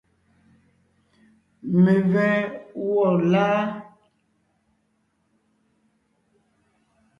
Mevɛ́ 1.83 2.35
gwɔ́ 2.85 3.11
láa? 3.31 3.59